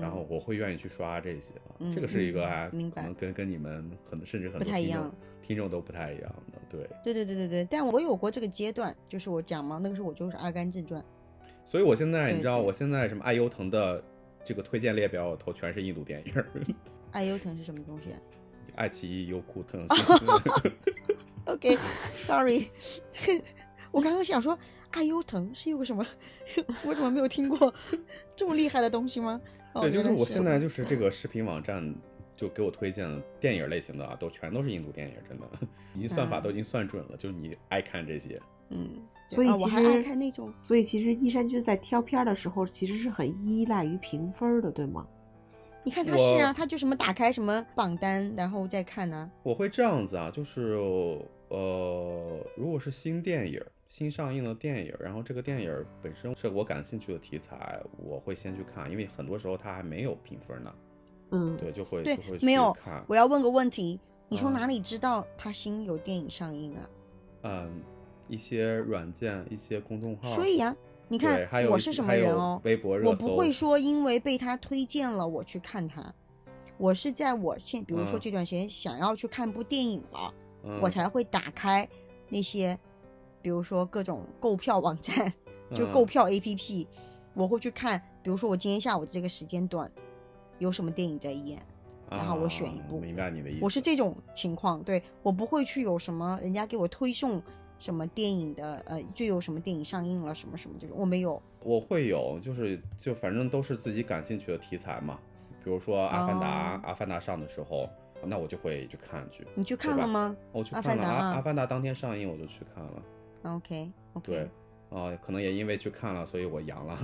[0.00, 1.54] 然后我会愿意去刷这些。
[1.94, 5.10] 这个是一个啊，可能跟跟你们可能甚至很多听众
[5.42, 6.88] 听众都不太一样的，对。
[7.02, 11.00] 对对对对对，但我有过这个阶段，就是我讲嘛，那个时候我就是《阿甘正传》。
[11.64, 14.02] 所以我现在你知道，我现在什么爱优腾的
[14.44, 16.44] 这个推荐列表我头全是印度电影。
[17.12, 18.14] 爱优腾是什么东西？
[18.76, 20.72] 爱奇艺、优酷、腾讯。
[21.46, 22.68] OK，Sorry。
[23.92, 24.58] 我刚刚想说，
[24.90, 26.04] 爱优腾是有个什么？
[26.84, 27.72] 我怎么没有听过
[28.34, 29.40] 这么厉害的东西吗？
[29.80, 31.94] 对，就是我现在就是这个视频网站
[32.36, 35.46] 就给我推荐的电影类型的啊，都全都是印度电影，真的，
[35.94, 38.40] 已经算法都已经算准了，就是你爱看这些。
[38.70, 38.90] 嗯，
[39.28, 40.52] 所以我还爱看那种。
[40.62, 45.06] 所以其实一山君在挑片的时候，其实是很依赖于评分的，对吗？
[45.84, 49.30] 你看他是啊，他就什么打开什么榜单，然后再看呢。
[49.42, 50.78] 我会这样子啊，就是
[51.48, 53.60] 呃，如果是新电影。
[53.88, 60.74] 新上映的电影，然后这个电影本身是我感兴趣的题材，我会先去看，因为很多时候它还没有评分呢。
[61.30, 63.04] 嗯，对，就会对会没有看。
[63.06, 66.90] 我要问个问题，你从哪里知道它新有电影上映啊？
[67.42, 67.82] 嗯，
[68.28, 70.28] 一些软件，一些公众号。
[70.28, 70.74] 所以呀，
[71.08, 72.60] 你看我是什么人哦？
[72.64, 73.26] 微博热搜。
[73.26, 76.12] 我不会说因为被他推荐了我去看他，
[76.78, 80.34] 我是在我现比如说这段时间想要去看部电影了，
[80.82, 81.88] 我才会打开
[82.28, 82.76] 那些。
[83.44, 85.30] 比如说各种购票网站，
[85.74, 86.86] 就购票 APP，
[87.34, 88.00] 我会去看。
[88.22, 89.88] 比如说我今天下午这个时间段
[90.58, 91.60] 有什么电影在演，
[92.08, 92.98] 然后我选一部。
[92.98, 93.60] 明白你的意思。
[93.62, 97.42] 我是这种情况，对我不会去有什么人家给我推送
[97.78, 101.42] 什么电影的，呃，就有什么电影上映了什么什么这种，我没有。
[101.60, 105.18] 我会有，就是就反正都是自己感兴趣的题材嘛。
[105.62, 107.86] 比如说《阿凡达》，《阿凡达》上的时候，
[108.24, 109.46] 那我就会去看去。
[109.54, 110.34] 你去看了吗？
[110.50, 111.06] 我去看了。
[111.06, 113.02] 阿阿凡达当天上映，我就去看了。
[113.44, 114.48] OK，对，
[114.88, 116.98] 哦，可能也因为去看了，所以我阳了。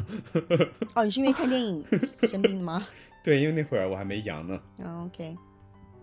[0.94, 1.85] 哦，你是因为看电影
[2.26, 2.85] 生病的吗？
[3.22, 4.61] 对，因为那会儿我还没阳呢。
[5.05, 5.37] OK，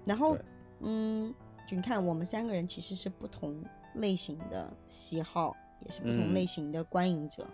[0.06, 0.38] 然后，
[0.82, 1.34] 嗯，
[1.68, 3.64] 就你看，我们三个人其实是不同
[3.96, 7.48] 类型的喜好，也是不同类型的观影者。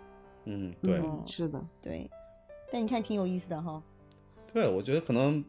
[0.44, 2.10] 嗯，对，是的，对。
[2.70, 3.82] 但你看，挺有意思的哈。
[4.52, 5.42] 对，我觉得可能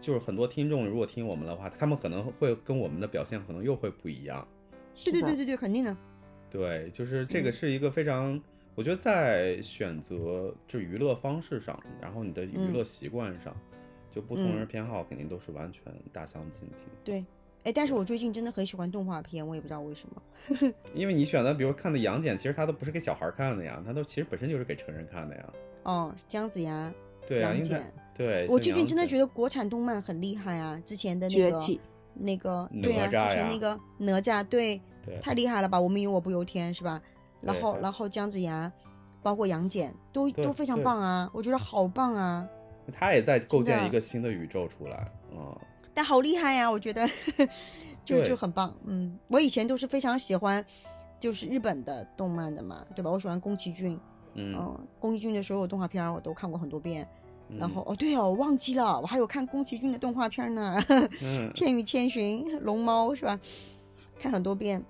[0.00, 4.46] 就是很多听众如果听我们的话，他们可能会跟我们的表现可能又会不一样。
[5.04, 5.96] 对对对对对，肯定的。
[6.52, 8.38] 对，就是这个是一个非常，
[8.74, 13.56] 我觉得在选择就娱乐方式上，然后你的娱乐习惯上，
[14.10, 16.84] 就不同人偏好肯定都是完全大相径庭。
[17.02, 17.24] 对，
[17.64, 20.74] 哎，但是我最近真的很喜欢动画片，我也不知道为什么。
[20.94, 25.52] 因为你选的，比如看的《杨戬》，其实它都不是给小孩看的呀，它都其实本身就是给成人看的呀。
[25.84, 26.92] 哦，姜子牙，
[27.26, 27.80] 对杨戬，
[28.14, 30.78] 对我最近真的觉得国产动漫很厉害啊！
[30.84, 31.58] 之前的那个
[32.14, 34.78] 那个，对啊，之前那个哪吒，对。
[35.20, 35.80] 太厉害了吧！
[35.80, 37.00] 我们有我不由天是吧？
[37.40, 38.70] 然后然后姜子牙，
[39.22, 41.30] 包括杨戬都都非常棒啊！
[41.32, 42.46] 我觉得好棒啊！
[42.92, 45.56] 他也在构建一个新的宇宙出来嗯！
[45.94, 46.70] 但好厉害呀！
[46.70, 47.08] 我觉得
[48.04, 48.74] 就就很棒。
[48.84, 50.64] 嗯，我以前都是非常喜欢
[51.20, 53.10] 就是日本的动漫的嘛，对吧？
[53.10, 53.98] 我喜欢宫崎骏，
[54.34, 57.06] 嗯，宫崎骏的所有动画片我都看过很多遍。
[57.58, 60.82] 然后哦对哦，我忘记了，我还有看宫崎骏的动画片呢，
[61.52, 63.38] 《千与千寻》《龙猫》是吧？
[64.22, 64.80] 看很多遍，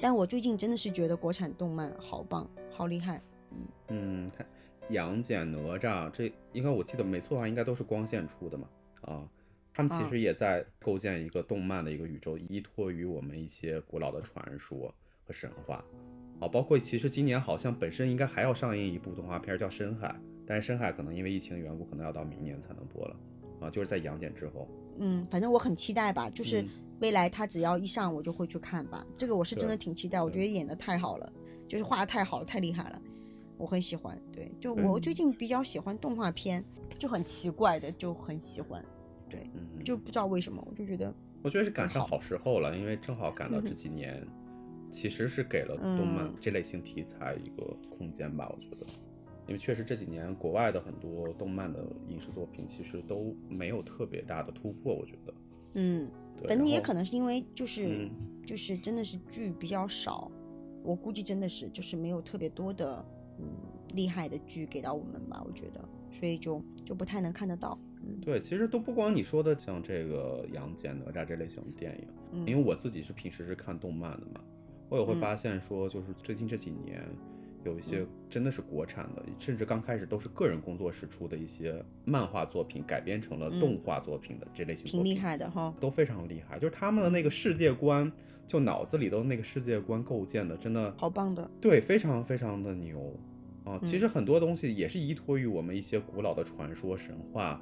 [0.00, 3.20] 但我最近真的是觉得国产动漫好棒，好厉害。
[3.50, 3.58] 嗯
[3.88, 4.46] 嗯，看
[4.88, 8.66] 杨戬、哪吒，这应该我记得没错的话，应该都是光线出的嘛。
[9.02, 9.28] 啊，
[9.74, 14.94] 他们其实也在构建一个动漫的一个宇宙，依托于我们一些古老的传说
[15.26, 15.84] 和神话。
[16.40, 20.08] 啊，包括其实今年好像本身应该还要上映一部动画片叫《深海》，
[20.46, 23.14] 但是《深海》可能因为疫情缘故，可能要到明年才能播了。
[23.60, 24.66] 啊，就是在杨戬之后。
[24.98, 26.64] 嗯，反正我很期待吧，就是
[27.00, 29.06] 未来他只要一上，我就会去看吧。
[29.16, 31.32] 这个我是真的挺期待，我觉得演的太好了，
[31.66, 33.00] 就是画的太好了，太厉害了，
[33.56, 34.20] 我很喜欢。
[34.32, 36.64] 对，就我最近比较喜欢动画片，
[36.98, 38.84] 就很奇怪的就很喜欢。
[39.30, 39.48] 对，
[39.84, 44.26] 就不知道为什么，我就觉得，我觉得是赶上好时候了，因为正好赶到这几年，
[44.90, 48.86] 其实是给了动漫这类型题材一个空间吧，我觉得，
[49.46, 55.34] 因为确实这几年国外的很多动漫的影视作品其实都没有特别大的突破，我觉得，
[55.74, 56.08] 嗯，
[56.46, 58.08] 反正也可能是因为就是
[58.46, 60.30] 就是真的是剧比较少，
[60.82, 63.04] 我估计真的是就是没有特别多的
[63.38, 63.46] 嗯
[63.94, 67.78] 厉害的剧给到我们吧，我觉得，所以就就不太能看得到。
[68.22, 71.92] 对，其实都不光你说的像这个杨戬、哪吒这类型的电
[72.32, 74.40] 影，因为我自己是平时是看动漫的嘛，
[74.88, 77.04] 我也会发现说，就是最近这几年
[77.64, 88.10] 有一些真的是国产的，甚至刚开始都是个人工作室出的一些漫画作品改编成了动画作品的这类型，挺厉害的哈，都非常厉害，就是他们的那个世界观，
[88.46, 93.14] 就脑子里头那个世界观构建的真的好棒的，对，非常非常的牛
[93.64, 93.78] 啊！
[93.82, 97.60] 其实很多东西也是依托于我们一些古老的传说神话。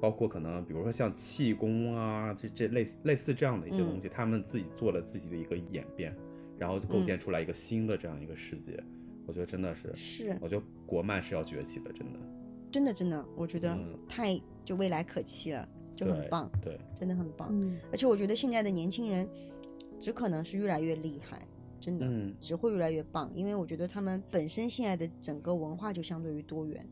[0.00, 6.16] 包括可能，比如说像气功啊，这这类似类似这样的一些东西，他们自己做了自己的一个演变，
[6.56, 8.80] 然后构建出来一个新的这样一个世界。
[9.28, 12.18] 我觉得真的是，是，我觉得国漫是要崛起的，真的，
[12.72, 17.54] 真的真的，我觉得太就未来可期了，就很棒，对，真的很棒。
[17.92, 19.28] 而且我觉得现在的年轻人
[20.00, 21.46] 只可能是越来越厉害，
[21.78, 22.10] 真的，
[22.40, 26.84] 只会越来越棒，因为我觉得他们本身现在的整个文化就相对于多元，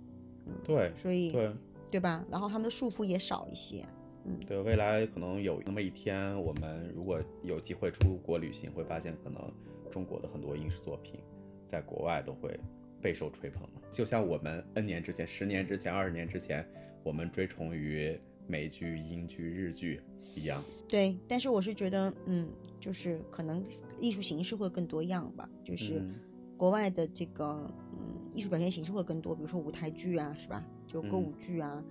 [0.45, 1.51] 嗯，对，所以对。
[1.89, 2.22] 对吧？
[2.28, 3.82] 然后他们的束缚也少一些，
[4.24, 4.61] 嗯，对。
[4.61, 9.41] 未来可能有那么一天，我们如果有机会出国旅行，会发现可能
[9.89, 11.20] 中国的很多影视作品
[11.67, 12.59] 在国外都会
[13.03, 16.67] 备受吹捧就像我们 N 年之前、十年之前、二十年之前，
[17.03, 20.01] 我们追崇于美剧、英剧、日剧
[20.37, 20.62] 一样。
[20.89, 22.49] 对，但是我是觉得，嗯，
[22.81, 23.64] 就是可能
[24.01, 26.03] 艺术形式会更多样吧，就是
[26.57, 30.64] 国外的这个，嗯，艺术表现形式会更多，比如说舞台剧啊，是吧？
[30.87, 31.85] 就歌舞剧啊，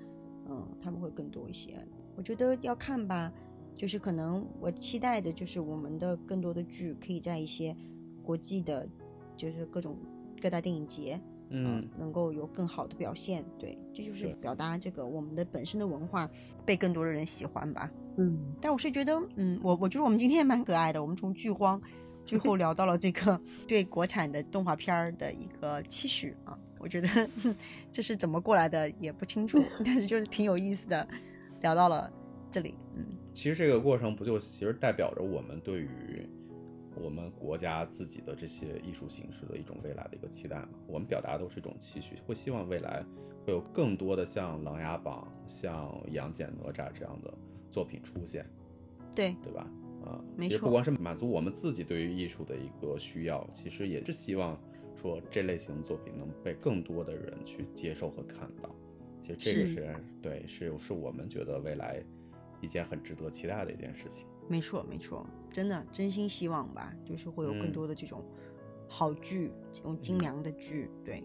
[0.49, 1.73] 嗯，他们会更多一些。
[2.15, 3.31] 我觉得要看吧，
[3.75, 7.75] 就是可能我期待的就是我们的更多的剧可以在一些
[8.23, 8.87] 国际的，
[9.35, 9.97] 就是各种
[10.41, 11.19] 各大电影节，
[11.49, 13.43] 嗯，能够有更好的表现。
[13.57, 16.29] 对，这就是表达这个我们的本身的文化
[16.65, 17.91] 被更多的人喜欢吧。
[18.17, 21.01] 嗯，但我是觉得，嗯，我我觉得我们今天也蛮可爱的。
[21.01, 21.81] 我们从剧荒
[22.25, 26.57] 最后聊到了这个 对国产的动画片儿的一个期许啊。
[26.77, 27.07] 我觉得
[27.91, 31.07] 这是怎么过来的也不清楚，但是就是挺有意思的，
[31.61, 32.11] 聊到了
[32.51, 32.75] 这里。
[32.95, 36.29] 嗯，其实这个过程不就其实代表着我们对于
[36.95, 40.69] 我们国家自己的这些艺术形式的一种未来的一个期待嘛？
[40.87, 43.05] 我们表达都是一种期许，会希望未来
[43.45, 47.33] 会有更多的像《琅琊榜》、像《杨戬》、哪吒这样的
[47.69, 48.45] 作品出现。
[49.15, 49.69] 对，对吧？
[50.05, 54.57] 啊，其实不光是满足我们自己对于艺术的一个需要，其实也是希望。
[54.97, 58.73] 说这类型作品能被更多的人去接受和看到，
[59.21, 62.01] 其实这个是对，是是我们觉得未来
[62.59, 64.25] 一件很值得期待的一件事情。
[64.47, 68.21] 没错，没错，真的真心希望吧，就是会有更多的这种
[68.89, 71.23] 好剧，这种精良的剧，对，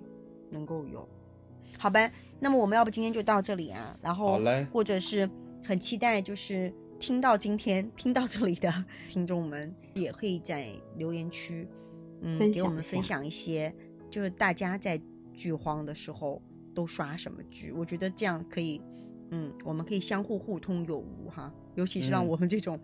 [0.50, 1.08] 能够有。
[1.76, 2.08] 好吧，
[2.38, 4.40] 那么我们要不今天就到这里啊，然后
[4.72, 5.28] 或者是
[5.64, 8.72] 很期待，就是听到今天听到这里的
[9.10, 11.66] 听众们，也可以在留言区。
[12.20, 13.74] 嗯，给我们分享一些，
[14.08, 15.00] 就是大家在
[15.34, 16.40] 剧荒的时候
[16.72, 17.72] 都刷什么剧？
[17.72, 18.80] 我觉得这样可以，
[19.30, 21.52] 嗯，我们可以相互互通有无哈。
[21.76, 22.78] 尤其是让我们这种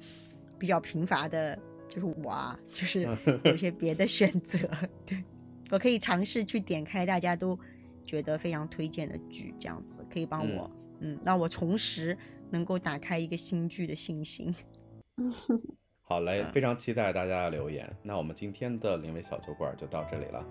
[0.59, 3.09] 比较贫乏的，就是我啊，就是
[3.45, 4.59] 有些别的选择。
[5.05, 5.23] 对
[5.71, 7.59] 我可以尝试去点开大家都
[8.05, 12.17] 觉得非常推荐的剧，这样子可以帮我，嗯，让我重拾
[12.51, 14.55] 能够打开一个新剧的信心。
[16.03, 17.91] 好嘞，非常期待大家的留言。
[18.03, 20.45] 那我们今天的临危小酒馆就到这里了。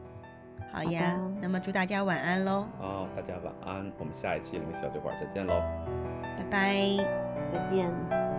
[0.73, 2.67] 好呀，那么祝大家晚安喽。
[2.81, 3.89] 哦，大家晚安。
[3.97, 5.53] 我们下一期临危小酒馆再见喽。
[6.21, 6.97] 拜拜，
[7.49, 8.34] 再见。